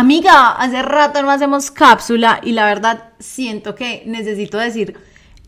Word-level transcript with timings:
Amiga, 0.00 0.52
hace 0.52 0.80
rato 0.80 1.20
no 1.20 1.30
hacemos 1.30 1.70
cápsula 1.70 2.40
y 2.42 2.52
la 2.52 2.64
verdad 2.64 3.10
siento 3.18 3.74
que 3.74 4.02
necesito 4.06 4.56
decir 4.56 4.96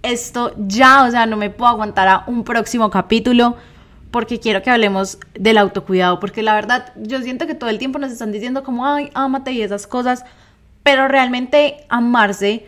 esto 0.03 0.53
ya, 0.59 1.05
o 1.05 1.11
sea, 1.11 1.25
no 1.25 1.39
me 1.39 1.49
puedo 1.49 1.71
aguantar 1.71 2.07
a 2.07 2.25
un 2.27 2.45
próximo 2.45 2.91
capítulo 2.91 3.57
porque 4.11 4.41
quiero 4.41 4.61
que 4.61 4.69
hablemos 4.69 5.17
del 5.33 5.57
autocuidado, 5.57 6.21
porque 6.21 6.43
la 6.43 6.55
verdad 6.55 6.93
yo 6.97 7.23
siento 7.23 7.47
que 7.47 7.55
todo 7.55 7.71
el 7.71 7.79
tiempo 7.79 7.99
nos 7.99 8.13
están 8.13 8.31
diciendo 8.31 8.63
como, 8.63 8.87
ay, 8.87 9.09
ámate 9.15 9.53
y 9.53 9.63
esas 9.63 9.87
cosas, 9.87 10.23
pero 10.83 11.09
realmente 11.09 11.87
amarse 11.89 12.67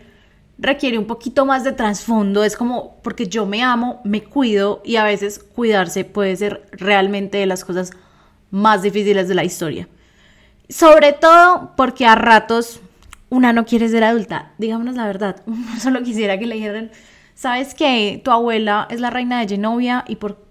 requiere 0.57 0.97
un 0.97 1.05
poquito 1.05 1.45
más 1.45 1.63
de 1.63 1.73
trasfondo, 1.73 2.43
es 2.43 2.57
como 2.57 2.95
porque 3.03 3.27
yo 3.27 3.45
me 3.45 3.61
amo, 3.61 4.01
me 4.03 4.23
cuido 4.23 4.81
y 4.83 4.95
a 4.95 5.03
veces 5.03 5.37
cuidarse 5.37 6.03
puede 6.03 6.35
ser 6.35 6.65
realmente 6.71 7.37
de 7.37 7.45
las 7.45 7.63
cosas 7.63 7.91
más 8.49 8.81
difíciles 8.81 9.27
de 9.27 9.35
la 9.35 9.43
historia. 9.43 9.87
Sobre 10.69 11.13
todo 11.13 11.73
porque 11.75 12.05
a 12.05 12.15
ratos 12.15 12.81
una 13.29 13.53
no 13.53 13.65
quiere 13.65 13.89
ser 13.89 14.03
adulta. 14.03 14.51
Digámonos 14.57 14.95
la 14.95 15.05
verdad, 15.05 15.41
solo 15.79 16.03
quisiera 16.03 16.39
que 16.39 16.45
le 16.45 16.55
dijeran, 16.55 16.91
sabes 17.33 17.73
que 17.73 18.21
tu 18.23 18.31
abuela 18.31 18.87
es 18.89 18.99
la 18.99 19.09
reina 19.09 19.39
de 19.39 19.47
Genovia 19.47 20.05
y 20.07 20.15
por 20.15 20.43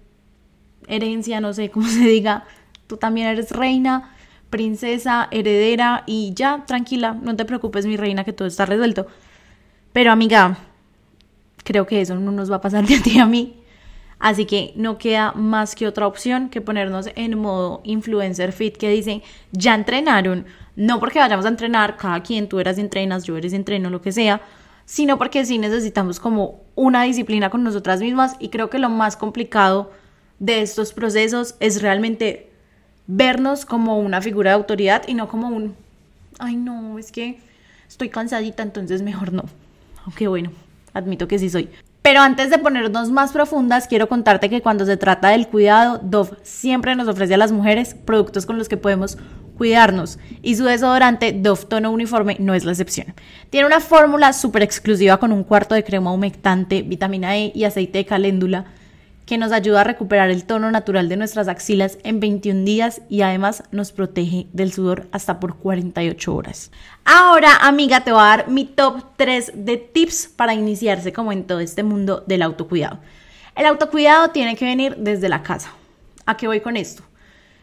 herencia, 0.87 1.41
no 1.41 1.53
sé 1.53 1.69
cómo 1.69 1.87
se 1.89 1.99
diga, 1.99 2.45
tú 2.87 2.97
también 2.97 3.27
eres 3.27 3.51
reina, 3.51 4.11
princesa, 4.49 5.27
heredera 5.31 6.03
y 6.05 6.33
ya, 6.33 6.63
tranquila, 6.65 7.17
no 7.21 7.35
te 7.35 7.45
preocupes 7.45 7.85
mi 7.85 7.97
reina 7.97 8.23
que 8.23 8.33
todo 8.33 8.47
está 8.47 8.65
resuelto. 8.65 9.07
Pero 9.91 10.11
amiga, 10.11 10.57
creo 11.63 11.85
que 11.87 12.01
eso 12.01 12.15
no 12.15 12.31
nos 12.31 12.51
va 12.51 12.57
a 12.57 12.61
pasar 12.61 12.85
de 12.85 12.95
a 12.95 13.01
ti 13.01 13.19
a 13.19 13.25
mí. 13.25 13.61
Así 14.25 14.47
que 14.47 14.73
no 14.75 14.97
queda 14.97 15.33
más 15.33 15.75
que 15.75 15.85
otra 15.85 16.07
opción 16.07 16.49
que 16.49 16.59
ponernos 16.59 17.11
en 17.15 17.37
modo 17.37 17.81
influencer 17.83 18.53
fit 18.53 18.75
que 18.75 18.89
dicen, 18.89 19.21
ya 19.51 19.75
entrenaron, 19.75 20.47
no 20.75 20.99
porque 20.99 21.19
vayamos 21.19 21.45
a 21.45 21.49
entrenar, 21.49 21.95
cada 21.95 22.23
quien, 22.23 22.49
tú 22.49 22.59
eras 22.59 22.79
entrenas, 22.79 23.25
yo 23.25 23.37
eres 23.37 23.53
entreno, 23.53 23.91
lo 23.91 24.01
que 24.01 24.11
sea, 24.11 24.41
sino 24.83 25.19
porque 25.19 25.45
sí 25.45 25.59
necesitamos 25.59 26.19
como 26.19 26.63
una 26.73 27.03
disciplina 27.03 27.51
con 27.51 27.63
nosotras 27.63 27.99
mismas 27.99 28.35
y 28.39 28.49
creo 28.49 28.71
que 28.71 28.79
lo 28.79 28.89
más 28.89 29.15
complicado 29.15 29.91
de 30.39 30.63
estos 30.63 30.91
procesos 30.91 31.53
es 31.59 31.83
realmente 31.83 32.49
vernos 33.05 33.63
como 33.63 33.99
una 33.99 34.23
figura 34.23 34.49
de 34.49 34.55
autoridad 34.55 35.03
y 35.07 35.13
no 35.13 35.27
como 35.27 35.49
un, 35.49 35.75
ay 36.39 36.55
no, 36.55 36.97
es 36.97 37.11
que 37.11 37.37
estoy 37.87 38.09
cansadita, 38.09 38.63
entonces 38.63 39.03
mejor 39.03 39.33
no. 39.33 39.43
Aunque 40.03 40.27
bueno, 40.27 40.51
admito 40.93 41.27
que 41.27 41.37
sí 41.37 41.47
soy. 41.47 41.69
Pero 42.05 42.19
antes 42.19 42.51
de 42.51 42.59
ponernos 42.59 43.09
más 43.09 43.31
profundas, 43.31 43.87
quiero 43.87 44.07
contarte 44.07 44.47
que 44.47 44.61
cuando 44.61 44.85
se 44.85 44.95
trata 44.95 45.29
del 45.29 45.47
cuidado, 45.47 45.99
Dove 46.03 46.37
siempre 46.43 46.95
nos 46.95 47.07
ofrece 47.07 47.33
a 47.33 47.37
las 47.37 47.51
mujeres 47.51 47.95
productos 47.95 48.45
con 48.45 48.59
los 48.59 48.69
que 48.69 48.77
podemos 48.77 49.17
cuidarnos 49.57 50.19
y 50.43 50.55
su 50.55 50.65
desodorante 50.65 51.33
Dove 51.33 51.65
Tono 51.65 51.89
Uniforme 51.89 52.37
no 52.39 52.53
es 52.53 52.63
la 52.63 52.73
excepción. 52.73 53.15
Tiene 53.49 53.65
una 53.65 53.79
fórmula 53.79 54.33
súper 54.33 54.61
exclusiva 54.61 55.17
con 55.17 55.31
un 55.31 55.43
cuarto 55.43 55.73
de 55.73 55.83
crema 55.83 56.13
humectante, 56.13 56.83
vitamina 56.83 57.37
E 57.37 57.51
y 57.55 57.63
aceite 57.63 57.97
de 57.97 58.05
caléndula 58.05 58.65
que 59.25 59.37
nos 59.37 59.51
ayuda 59.51 59.81
a 59.81 59.83
recuperar 59.83 60.29
el 60.29 60.45
tono 60.45 60.69
natural 60.71 61.09
de 61.09 61.17
nuestras 61.17 61.47
axilas 61.47 61.97
en 62.03 62.19
21 62.19 62.63
días 62.63 63.01
y 63.09 63.21
además 63.21 63.63
nos 63.71 63.91
protege 63.91 64.47
del 64.53 64.71
sudor 64.71 65.07
hasta 65.11 65.39
por 65.39 65.57
48 65.57 66.35
horas. 66.35 66.71
Ahora, 67.05 67.57
amiga, 67.61 68.03
te 68.03 68.11
voy 68.11 68.21
a 68.21 68.25
dar 68.25 68.49
mi 68.49 68.65
top 68.65 69.03
3 69.17 69.51
de 69.55 69.77
tips 69.77 70.27
para 70.35 70.53
iniciarse 70.53 71.11
como 71.11 71.31
en 71.31 71.45
todo 71.45 71.59
este 71.59 71.83
mundo 71.83 72.23
del 72.27 72.43
autocuidado. 72.43 72.99
El 73.55 73.65
autocuidado 73.65 74.29
tiene 74.29 74.55
que 74.55 74.65
venir 74.65 74.95
desde 74.97 75.29
la 75.29 75.41
casa. 75.41 75.71
¿A 76.25 76.37
qué 76.37 76.47
voy 76.47 76.59
con 76.59 76.77
esto? 76.77 77.03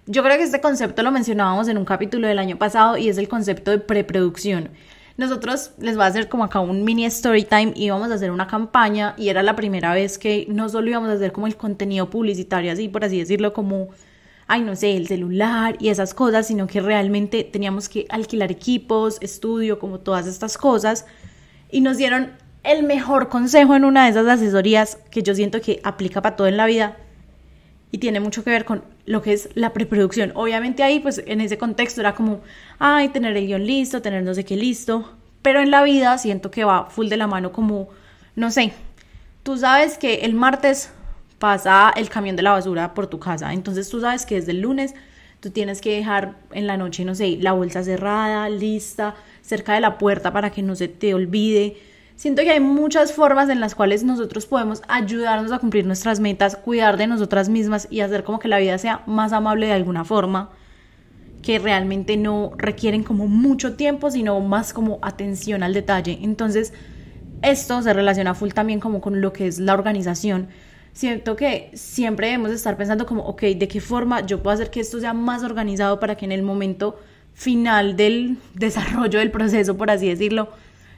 Yo 0.06 0.24
creo 0.24 0.36
que 0.36 0.42
este 0.42 0.60
concepto 0.60 1.02
lo 1.02 1.12
mencionábamos 1.12 1.68
en 1.68 1.78
un 1.78 1.84
capítulo 1.84 2.26
del 2.26 2.40
año 2.40 2.58
pasado 2.58 2.96
y 2.96 3.08
es 3.08 3.18
el 3.18 3.28
concepto 3.28 3.70
de 3.70 3.78
preproducción. 3.78 4.70
Nosotros 5.16 5.72
les 5.78 5.96
voy 5.96 6.04
a 6.04 6.08
hacer 6.08 6.28
como 6.28 6.44
acá 6.44 6.60
un 6.60 6.84
mini 6.84 7.04
story 7.06 7.44
time, 7.44 7.72
íbamos 7.76 8.10
a 8.10 8.14
hacer 8.14 8.30
una 8.30 8.46
campaña 8.46 9.14
y 9.18 9.28
era 9.28 9.42
la 9.42 9.54
primera 9.54 9.92
vez 9.92 10.18
que 10.18 10.46
no 10.48 10.68
solo 10.68 10.88
íbamos 10.88 11.10
a 11.10 11.14
hacer 11.14 11.32
como 11.32 11.46
el 11.46 11.56
contenido 11.56 12.08
publicitario, 12.08 12.72
así 12.72 12.88
por 12.88 13.04
así 13.04 13.18
decirlo, 13.18 13.52
como, 13.52 13.88
ay, 14.46 14.62
no 14.62 14.74
sé, 14.74 14.96
el 14.96 15.06
celular 15.06 15.76
y 15.78 15.88
esas 15.90 16.14
cosas, 16.14 16.46
sino 16.46 16.66
que 16.66 16.80
realmente 16.80 17.44
teníamos 17.44 17.88
que 17.88 18.06
alquilar 18.08 18.50
equipos, 18.50 19.18
estudio, 19.20 19.78
como 19.78 20.00
todas 20.00 20.26
estas 20.26 20.56
cosas. 20.56 21.04
Y 21.70 21.82
nos 21.82 21.98
dieron 21.98 22.32
el 22.62 22.82
mejor 22.84 23.28
consejo 23.28 23.74
en 23.74 23.84
una 23.84 24.04
de 24.04 24.10
esas 24.10 24.26
asesorías 24.26 24.96
que 25.10 25.22
yo 25.22 25.34
siento 25.34 25.60
que 25.60 25.80
aplica 25.84 26.22
para 26.22 26.36
todo 26.36 26.46
en 26.46 26.56
la 26.56 26.66
vida 26.66 26.96
y 27.92 27.98
tiene 27.98 28.18
mucho 28.18 28.42
que 28.42 28.50
ver 28.50 28.64
con 28.64 28.82
lo 29.04 29.22
que 29.22 29.34
es 29.34 29.50
la 29.54 29.72
preproducción. 29.72 30.32
Obviamente 30.34 30.82
ahí, 30.82 30.98
pues 30.98 31.22
en 31.26 31.40
ese 31.40 31.58
contexto 31.58 32.00
era 32.00 32.14
como, 32.14 32.40
ay, 32.78 33.10
tener 33.10 33.36
el 33.36 33.46
guion 33.46 33.64
listo, 33.64 34.02
tener 34.02 34.24
no 34.24 34.34
sé 34.34 34.44
qué 34.44 34.56
listo, 34.56 35.12
pero 35.42 35.60
en 35.60 35.70
la 35.70 35.82
vida 35.82 36.16
siento 36.18 36.50
que 36.50 36.64
va 36.64 36.86
full 36.86 37.08
de 37.08 37.18
la 37.18 37.26
mano 37.26 37.52
como, 37.52 37.90
no 38.34 38.50
sé, 38.50 38.72
tú 39.42 39.58
sabes 39.58 39.98
que 39.98 40.24
el 40.24 40.34
martes 40.34 40.90
pasa 41.38 41.92
el 41.94 42.08
camión 42.08 42.34
de 42.34 42.42
la 42.42 42.52
basura 42.52 42.94
por 42.94 43.08
tu 43.08 43.20
casa, 43.20 43.52
entonces 43.52 43.88
tú 43.90 44.00
sabes 44.00 44.24
que 44.24 44.36
desde 44.36 44.52
el 44.52 44.62
lunes 44.62 44.94
tú 45.40 45.50
tienes 45.50 45.80
que 45.80 45.96
dejar 45.96 46.36
en 46.52 46.66
la 46.66 46.78
noche, 46.78 47.04
no 47.04 47.14
sé, 47.14 47.36
la 47.40 47.52
bolsa 47.52 47.84
cerrada, 47.84 48.48
lista, 48.48 49.16
cerca 49.42 49.74
de 49.74 49.80
la 49.80 49.98
puerta 49.98 50.32
para 50.32 50.50
que 50.50 50.62
no 50.62 50.76
se 50.76 50.88
te 50.88 51.12
olvide 51.12 51.76
Siento 52.16 52.42
que 52.42 52.50
hay 52.50 52.60
muchas 52.60 53.12
formas 53.12 53.48
en 53.48 53.60
las 53.60 53.74
cuales 53.74 54.04
nosotros 54.04 54.46
podemos 54.46 54.82
ayudarnos 54.88 55.50
a 55.50 55.58
cumplir 55.58 55.86
nuestras 55.86 56.20
metas, 56.20 56.56
cuidar 56.56 56.96
de 56.96 57.06
nosotras 57.06 57.48
mismas 57.48 57.88
y 57.90 58.00
hacer 58.00 58.22
como 58.22 58.38
que 58.38 58.48
la 58.48 58.58
vida 58.58 58.78
sea 58.78 59.02
más 59.06 59.32
amable 59.32 59.66
de 59.66 59.72
alguna 59.72 60.04
forma, 60.04 60.50
que 61.42 61.58
realmente 61.58 62.16
no 62.16 62.52
requieren 62.56 63.02
como 63.02 63.26
mucho 63.26 63.74
tiempo, 63.74 64.10
sino 64.10 64.38
más 64.40 64.72
como 64.72 64.98
atención 65.02 65.62
al 65.62 65.74
detalle. 65.74 66.18
Entonces, 66.22 66.72
esto 67.42 67.82
se 67.82 67.92
relaciona 67.92 68.34
full 68.34 68.50
también 68.50 68.78
como 68.78 69.00
con 69.00 69.20
lo 69.20 69.32
que 69.32 69.48
es 69.48 69.58
la 69.58 69.74
organización. 69.74 70.48
Siento 70.92 71.36
que 71.36 71.70
siempre 71.74 72.28
debemos 72.28 72.52
estar 72.52 72.76
pensando 72.76 73.06
como, 73.06 73.24
ok, 73.24 73.42
¿de 73.42 73.66
qué 73.66 73.80
forma 73.80 74.24
yo 74.24 74.42
puedo 74.42 74.54
hacer 74.54 74.70
que 74.70 74.80
esto 74.80 75.00
sea 75.00 75.14
más 75.14 75.42
organizado 75.42 75.98
para 75.98 76.16
que 76.16 76.26
en 76.26 76.32
el 76.32 76.42
momento 76.42 77.00
final 77.32 77.96
del 77.96 78.36
desarrollo 78.54 79.18
del 79.18 79.30
proceso, 79.30 79.76
por 79.76 79.90
así 79.90 80.08
decirlo, 80.08 80.50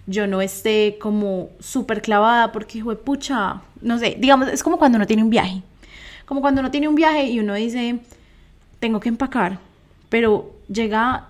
yo 0.06 0.26
no 0.26 0.42
esté 0.42 0.98
como 1.00 1.50
súper 1.60 2.03
clavada 2.03 2.53
porque, 2.53 2.82
pucha, 2.97 3.62
no 3.81 3.98
sé, 3.98 4.16
digamos, 4.19 4.48
es 4.48 4.62
como 4.62 4.78
cuando 4.78 4.97
uno 4.97 5.06
tiene 5.06 5.22
un 5.22 5.31
viaje. 5.31 5.62
Como 6.26 6.41
cuando 6.41 6.60
uno 6.60 6.70
tiene 6.70 6.88
un 6.88 6.94
viaje 6.94 7.25
y 7.26 7.41
uno 7.41 7.54
dice, 7.54 8.00
tengo 8.81 9.00
que 9.00 9.09
empacar, 9.09 9.59
pero 10.09 10.54
llega 10.69 11.28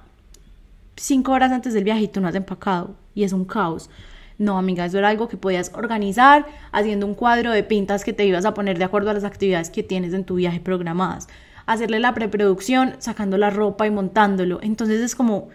cinco 0.96 1.32
horas 1.32 1.52
antes 1.52 1.74
del 1.74 1.84
viaje 1.84 2.02
y 2.02 2.08
tú 2.08 2.20
no 2.20 2.28
has 2.28 2.34
empacado 2.34 2.94
y 3.14 3.24
es 3.24 3.32
un 3.32 3.44
caos. 3.44 3.90
No, 4.38 4.58
amiga, 4.58 4.84
eso 4.84 4.98
era 4.98 5.08
algo 5.08 5.28
que 5.28 5.36
podías 5.36 5.70
organizar 5.74 6.46
haciendo 6.72 7.06
un 7.06 7.14
cuadro 7.14 7.52
de 7.52 7.62
pintas 7.62 8.04
que 8.04 8.12
te 8.12 8.26
ibas 8.26 8.44
a 8.44 8.54
poner 8.54 8.78
de 8.78 8.84
acuerdo 8.84 9.10
a 9.10 9.14
las 9.14 9.24
actividades 9.24 9.70
que 9.70 9.84
tienes 9.84 10.12
en 10.12 10.24
tu 10.24 10.34
viaje 10.34 10.58
programadas. 10.58 11.28
Hacerle 11.66 12.00
la 12.00 12.14
preproducción, 12.14 12.96
sacando 12.98 13.38
la 13.38 13.50
ropa 13.50 13.86
y 13.86 13.90
montándolo. 13.90 14.58
Entonces 14.60 15.00
es 15.00 15.14
como 15.14 15.48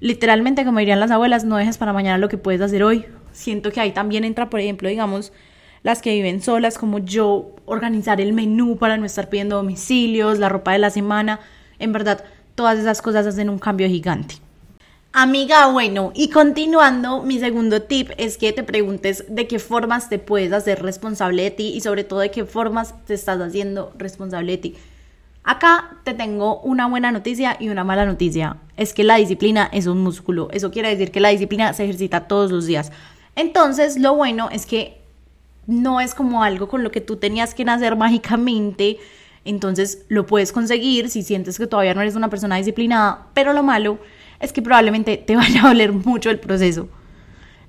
literalmente, 0.00 0.64
como 0.64 0.78
dirían 0.78 1.00
las 1.00 1.10
abuelas, 1.10 1.44
no 1.44 1.56
dejes 1.56 1.78
para 1.78 1.92
mañana 1.92 2.18
lo 2.18 2.28
que 2.28 2.38
puedes 2.38 2.60
hacer 2.60 2.82
hoy. 2.82 3.04
Siento 3.32 3.70
que 3.70 3.80
ahí 3.80 3.92
también 3.92 4.24
entra, 4.24 4.50
por 4.50 4.60
ejemplo, 4.60 4.88
digamos, 4.88 5.32
las 5.82 6.02
que 6.02 6.12
viven 6.12 6.42
solas, 6.42 6.78
como 6.78 6.98
yo, 6.98 7.54
organizar 7.64 8.20
el 8.20 8.32
menú 8.32 8.76
para 8.76 8.96
no 8.96 9.06
estar 9.06 9.28
pidiendo 9.28 9.56
domicilios, 9.56 10.38
la 10.38 10.48
ropa 10.48 10.72
de 10.72 10.78
la 10.78 10.90
semana. 10.90 11.40
En 11.78 11.92
verdad, 11.92 12.24
todas 12.54 12.78
esas 12.78 13.02
cosas 13.02 13.26
hacen 13.26 13.50
un 13.50 13.58
cambio 13.58 13.88
gigante. 13.88 14.36
Amiga, 15.12 15.66
bueno, 15.68 16.12
y 16.14 16.28
continuando, 16.28 17.22
mi 17.22 17.38
segundo 17.38 17.82
tip 17.82 18.10
es 18.18 18.36
que 18.36 18.52
te 18.52 18.62
preguntes 18.62 19.24
de 19.28 19.46
qué 19.48 19.58
formas 19.58 20.10
te 20.10 20.18
puedes 20.18 20.52
hacer 20.52 20.82
responsable 20.82 21.44
de 21.44 21.50
ti 21.50 21.72
y 21.74 21.80
sobre 21.80 22.04
todo 22.04 22.20
de 22.20 22.30
qué 22.30 22.44
formas 22.44 22.94
te 23.06 23.14
estás 23.14 23.40
haciendo 23.40 23.92
responsable 23.96 24.52
de 24.52 24.58
ti. 24.58 24.76
Acá 25.44 25.96
te 26.04 26.14
tengo 26.14 26.60
una 26.60 26.86
buena 26.86 27.10
noticia 27.10 27.56
y 27.58 27.68
una 27.68 27.84
mala 27.84 28.04
noticia. 28.04 28.56
Es 28.76 28.92
que 28.92 29.04
la 29.04 29.16
disciplina 29.16 29.68
es 29.72 29.86
un 29.86 30.02
músculo. 30.02 30.48
Eso 30.52 30.70
quiere 30.70 30.90
decir 30.90 31.10
que 31.10 31.20
la 31.20 31.30
disciplina 31.30 31.72
se 31.72 31.84
ejercita 31.84 32.28
todos 32.28 32.50
los 32.50 32.66
días. 32.66 32.92
Entonces, 33.34 33.98
lo 33.98 34.14
bueno 34.14 34.48
es 34.50 34.66
que 34.66 35.00
no 35.66 36.00
es 36.00 36.14
como 36.14 36.42
algo 36.42 36.68
con 36.68 36.82
lo 36.82 36.90
que 36.90 37.00
tú 37.00 37.16
tenías 37.16 37.54
que 37.54 37.64
nacer 37.64 37.96
mágicamente. 37.96 38.98
Entonces, 39.44 40.04
lo 40.08 40.26
puedes 40.26 40.52
conseguir 40.52 41.08
si 41.08 41.22
sientes 41.22 41.58
que 41.58 41.66
todavía 41.66 41.94
no 41.94 42.02
eres 42.02 42.16
una 42.16 42.28
persona 42.28 42.56
disciplinada. 42.56 43.28
Pero 43.34 43.52
lo 43.52 43.62
malo 43.62 43.98
es 44.40 44.52
que 44.52 44.62
probablemente 44.62 45.16
te 45.16 45.36
vaya 45.36 45.64
a 45.64 45.68
doler 45.68 45.92
mucho 45.92 46.30
el 46.30 46.40
proceso. 46.40 46.88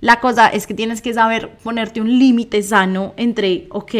La 0.01 0.21
cosa 0.21 0.47
es 0.47 0.65
que 0.65 0.73
tienes 0.73 1.01
que 1.01 1.13
saber 1.13 1.57
ponerte 1.63 1.99
un 1.99 2.19
límite 2.19 2.63
sano 2.63 3.13
entre, 3.17 3.67
ok, 3.69 3.93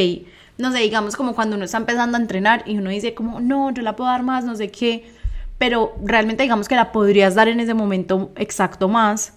no 0.60 0.74
sé, 0.74 0.80
digamos 0.80 1.16
como 1.16 1.34
cuando 1.34 1.56
uno 1.56 1.64
está 1.64 1.78
empezando 1.78 2.18
a 2.18 2.22
entrenar 2.22 2.64
y 2.66 2.78
uno 2.78 2.90
dice 2.90 3.14
como, 3.14 3.40
no, 3.40 3.72
yo 3.72 3.82
la 3.82 3.96
puedo 3.96 4.10
dar 4.10 4.24
más, 4.24 4.44
no 4.44 4.58
sé 4.58 4.70
qué, 4.70 5.10
pero 5.58 5.96
realmente 6.04 6.44
digamos 6.44 6.68
que 6.68 6.76
la 6.76 6.92
podrías 6.92 7.34
dar 7.34 7.48
en 7.48 7.62
ese 7.62 7.74
momento 7.74 8.32
exacto 8.36 8.90
más, 8.90 9.34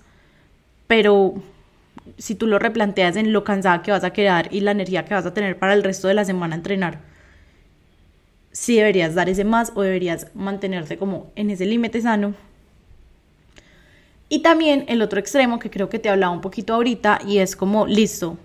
pero 0.89 1.35
si 2.19 2.35
tú 2.35 2.49
lo 2.49 2.59
replanteas 2.59 3.15
en 3.15 3.33
lo 3.33 3.45
cansada 3.45 3.83
que 3.83 3.93
vas 3.93 4.03
a 4.03 4.13
quedar 4.13 4.49
y 4.53 4.61
la 4.61 4.73
energía 4.73 5.05
que 5.05 5.15
vas 5.15 5.25
a 5.25 5.33
tener 5.33 5.61
para 5.61 5.75
el 5.75 5.85
resto 5.85 6.09
de 6.09 6.15
la 6.15 6.25
semana 6.25 6.57
a 6.57 6.59
entrenar, 6.59 6.99
si 8.51 8.77
deberías 8.77 9.15
dar 9.15 9.29
ese 9.29 9.45
más 9.45 9.71
o 9.77 9.83
deberías 9.83 10.27
mantenerte 10.35 10.99
como 10.99 11.31
en 11.37 11.51
ese 11.51 11.67
límite 11.67 12.01
sano. 12.01 12.35
Y 14.29 14.41
también 14.41 14.87
el 14.89 15.03
otro 15.03 15.21
extremo 15.21 15.61
que 15.61 15.71
creo 15.71 15.89
que 15.89 16.01
te 16.01 16.09
hablaba 16.09 16.33
un 16.33 16.41
poquito 16.41 16.75
ahorita 16.75 17.21
y 17.25 17.39
es 17.39 17.55
como, 17.55 17.87
listo, 17.87 18.39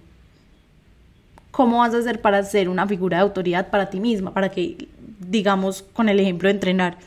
¿cómo 1.58 1.80
vas 1.80 1.96
a 1.96 1.98
hacer 1.98 2.22
para 2.22 2.44
ser 2.44 2.70
una 2.70 2.86
figura 2.86 3.18
de 3.18 3.24
autoridad 3.24 3.72
para 3.72 3.90
ti 3.90 4.00
misma? 4.00 4.32
Para 4.32 4.50
que, 4.50 4.90
digamos, 5.18 5.82
con 5.82 6.08
el 6.08 6.20
ejemplo 6.20 6.50
de 6.50 6.54
entrenar, 6.54 7.00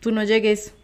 tú 0.00 0.10
no 0.10 0.24
llegues 0.24 0.74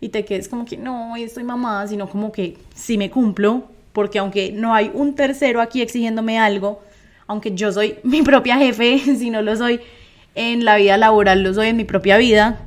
y 0.00 0.08
te 0.08 0.24
quedes 0.24 0.48
como 0.48 0.64
que 0.64 0.76
no, 0.76 1.14
estoy 1.14 1.44
mamada, 1.44 1.86
sino 1.86 2.08
como 2.08 2.32
que 2.32 2.58
sí 2.74 2.98
me 2.98 3.08
cumplo, 3.08 3.66
porque 3.92 4.18
aunque 4.18 4.50
no 4.50 4.74
hay 4.74 4.90
un 4.92 5.14
tercero 5.14 5.60
aquí 5.60 5.80
exigiéndome 5.80 6.40
algo, 6.40 6.82
aunque 7.28 7.54
yo 7.54 7.70
soy 7.70 7.98
mi 8.02 8.22
propia 8.22 8.58
jefe, 8.58 8.98
si 9.16 9.30
no 9.30 9.40
lo 9.40 9.54
soy 9.54 9.78
en 10.34 10.64
la 10.64 10.74
vida 10.74 10.96
laboral, 10.96 11.44
lo 11.44 11.54
soy 11.54 11.68
en 11.68 11.76
mi 11.76 11.84
propia 11.84 12.16
vida, 12.16 12.62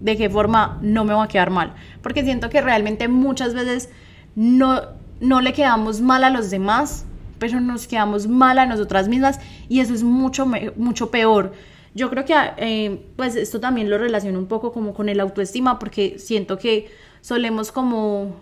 de 0.00 0.16
qué 0.16 0.28
forma 0.28 0.80
no 0.82 1.04
me 1.04 1.14
va 1.14 1.22
a 1.22 1.28
quedar 1.28 1.50
mal. 1.50 1.74
Porque 2.02 2.24
siento 2.24 2.50
que 2.50 2.60
realmente 2.60 3.06
muchas 3.06 3.54
veces 3.54 3.88
no, 4.34 4.80
no 5.20 5.40
le 5.40 5.52
quedamos 5.52 6.00
mal 6.00 6.24
a 6.24 6.30
los 6.30 6.50
demás, 6.50 7.06
pero 7.42 7.60
nos 7.60 7.88
quedamos 7.88 8.28
mal 8.28 8.56
a 8.60 8.66
nosotras 8.66 9.08
mismas 9.08 9.40
y 9.68 9.80
eso 9.80 9.92
es 9.92 10.04
mucho, 10.04 10.46
mucho 10.76 11.10
peor. 11.10 11.52
Yo 11.92 12.08
creo 12.08 12.24
que 12.24 12.34
eh, 12.56 13.04
pues 13.16 13.34
esto 13.34 13.58
también 13.58 13.90
lo 13.90 13.98
relaciono 13.98 14.38
un 14.38 14.46
poco 14.46 14.72
como 14.72 14.94
con 14.94 15.08
el 15.08 15.18
autoestima 15.18 15.80
porque 15.80 16.20
siento 16.20 16.56
que 16.56 16.88
solemos 17.20 17.72
como 17.72 18.36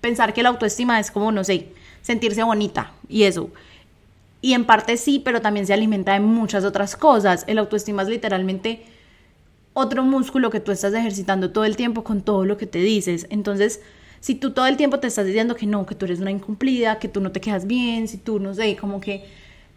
pensar 0.00 0.32
que 0.32 0.44
la 0.44 0.50
autoestima 0.50 1.00
es 1.00 1.10
como, 1.10 1.32
no 1.32 1.42
sé, 1.42 1.70
sentirse 2.02 2.44
bonita 2.44 2.92
y 3.08 3.24
eso. 3.24 3.50
Y 4.40 4.52
en 4.52 4.64
parte 4.64 4.96
sí, 4.96 5.18
pero 5.18 5.40
también 5.40 5.66
se 5.66 5.74
alimenta 5.74 6.12
de 6.12 6.20
muchas 6.20 6.62
otras 6.64 6.94
cosas. 6.94 7.42
El 7.48 7.58
autoestima 7.58 8.02
es 8.02 8.08
literalmente 8.08 8.84
otro 9.72 10.04
músculo 10.04 10.50
que 10.50 10.60
tú 10.60 10.70
estás 10.70 10.94
ejercitando 10.94 11.50
todo 11.50 11.64
el 11.64 11.74
tiempo 11.74 12.04
con 12.04 12.22
todo 12.22 12.44
lo 12.44 12.58
que 12.58 12.66
te 12.66 12.78
dices. 12.78 13.26
Entonces, 13.30 13.80
si 14.24 14.34
tú 14.34 14.52
todo 14.52 14.66
el 14.68 14.78
tiempo 14.78 15.00
te 15.00 15.06
estás 15.06 15.26
diciendo 15.26 15.54
que 15.54 15.66
no, 15.66 15.84
que 15.84 15.94
tú 15.94 16.06
eres 16.06 16.18
una 16.18 16.30
incumplida, 16.30 16.98
que 16.98 17.08
tú 17.08 17.20
no 17.20 17.30
te 17.30 17.42
quedas 17.42 17.66
bien, 17.66 18.08
si 18.08 18.16
tú, 18.16 18.40
no 18.40 18.54
sé, 18.54 18.74
como 18.74 18.98
que 18.98 19.26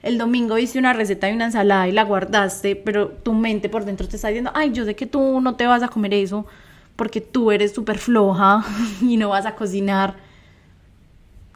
el 0.02 0.18
domingo 0.18 0.58
hice 0.58 0.80
una 0.80 0.94
receta 0.94 1.28
de 1.28 1.34
una 1.34 1.48
ensalada 1.48 1.90
y 1.90 1.92
la 1.92 2.06
guardaste, 2.06 2.78
pero 2.78 3.10
tu 3.10 3.34
mente 3.34 3.68
por 3.68 3.84
dentro 3.84 4.08
te 4.08 4.16
está 4.16 4.30
diciendo, 4.30 4.52
ay, 4.54 4.72
yo 4.72 4.86
sé 4.86 4.96
que 4.96 5.06
tú 5.06 5.42
no 5.42 5.58
te 5.58 5.68
vas 5.68 5.84
a 5.84 5.90
comer 5.90 6.14
eso 6.14 6.46
porque 6.96 7.20
tú 7.20 7.52
eres 7.52 7.74
súper 7.74 7.98
floja 7.98 8.64
y 9.02 9.18
no 9.18 9.28
vas 9.28 9.46
a 9.46 9.54
cocinar. 9.54 10.16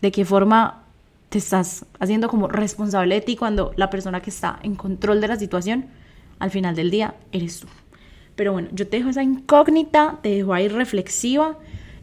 ¿De 0.01 0.11
qué 0.11 0.25
forma 0.25 0.83
te 1.29 1.37
estás 1.37 1.85
haciendo 1.97 2.27
como 2.27 2.49
responsable 2.49 3.15
de 3.15 3.21
ti 3.21 3.37
cuando 3.37 3.71
la 3.77 3.89
persona 3.89 4.21
que 4.21 4.31
está 4.31 4.59
en 4.63 4.75
control 4.75 5.21
de 5.21 5.29
la 5.29 5.37
situación, 5.37 5.85
al 6.39 6.51
final 6.51 6.75
del 6.75 6.91
día, 6.91 7.15
eres 7.31 7.61
tú. 7.61 7.67
Pero 8.35 8.51
bueno, 8.51 8.67
yo 8.73 8.85
te 8.85 8.97
dejo 8.97 9.11
esa 9.11 9.23
incógnita, 9.23 10.19
te 10.21 10.35
dejo 10.35 10.53
ahí 10.53 10.67
reflexiva 10.67 11.57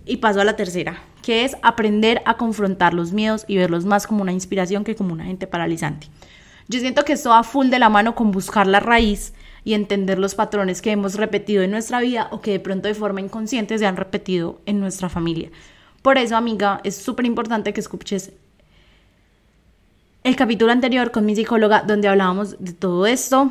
y 0.08 0.16
paso 0.16 0.40
a 0.40 0.44
la 0.44 0.56
tercera, 0.56 1.02
que 1.22 1.44
es 1.44 1.56
aprender 1.62 2.22
a 2.25 2.37
confrontar 2.37 2.94
los 2.94 3.12
miedos 3.12 3.44
y 3.46 3.56
verlos 3.56 3.84
más 3.84 4.06
como 4.06 4.22
una 4.22 4.32
inspiración 4.32 4.84
que 4.84 4.96
como 4.96 5.12
una 5.12 5.25
gente 5.25 5.46
paralizante. 5.46 6.08
Yo 6.69 6.81
siento 6.81 7.05
que 7.05 7.12
esto 7.12 7.31
va 7.31 7.44
full 7.44 7.69
de 7.69 7.78
la 7.78 7.88
mano 7.88 8.14
con 8.14 8.31
buscar 8.31 8.66
la 8.66 8.81
raíz 8.81 9.32
y 9.64 9.75
entender 9.75 10.19
los 10.19 10.34
patrones 10.34 10.82
que 10.82 10.90
hemos 10.90 11.14
repetido 11.14 11.62
en 11.62 11.70
nuestra 11.70 12.00
vida 12.00 12.28
o 12.31 12.40
que 12.40 12.52
de 12.52 12.60
pronto 12.60 12.88
de 12.88 12.94
forma 12.94 13.20
inconsciente 13.20 13.78
se 13.78 13.87
han 13.87 13.96
repetido 13.96 14.60
en 14.66 14.81
nuestra 14.81 15.08
familia. 15.08 15.50
Por 16.02 16.19
eso, 16.19 16.37
amiga, 16.37 16.81
es 16.84 16.96
súper 16.96 17.26
importante 17.26 17.72
que 17.72 17.81
escuches 17.81 18.32
el 20.25 20.37
capítulo 20.37 20.72
anterior 20.72 21.11
con 21.11 21.25
mi 21.25 21.34
psicóloga 21.34 21.82
donde 21.82 22.08
hablábamos 22.08 22.56
de 22.58 22.72
todo 22.72 23.06
esto. 23.06 23.50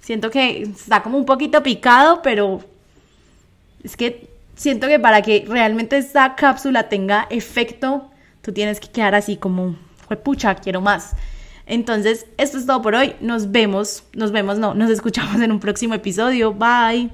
Siento 0.00 0.30
que 0.30 0.62
está 0.62 1.02
como 1.02 1.18
un 1.18 1.26
poquito 1.26 1.62
picado, 1.62 2.22
pero 2.22 2.60
es 3.82 3.96
que 3.96 4.37
siento 4.58 4.88
que 4.88 4.98
para 4.98 5.22
que 5.22 5.46
realmente 5.48 5.96
esta 5.96 6.34
cápsula 6.34 6.88
tenga 6.88 7.26
efecto, 7.30 8.10
tú 8.42 8.52
tienes 8.52 8.80
que 8.80 8.88
quedar 8.88 9.14
así 9.14 9.36
como, 9.36 9.76
pucha, 10.22 10.54
quiero 10.56 10.80
más. 10.80 11.14
Entonces, 11.64 12.26
esto 12.38 12.58
es 12.58 12.66
todo 12.66 12.82
por 12.82 12.94
hoy. 12.94 13.14
Nos 13.20 13.52
vemos, 13.52 14.04
nos 14.12 14.32
vemos, 14.32 14.58
no, 14.58 14.74
nos 14.74 14.90
escuchamos 14.90 15.40
en 15.40 15.52
un 15.52 15.60
próximo 15.60 15.94
episodio. 15.94 16.52
Bye. 16.52 17.10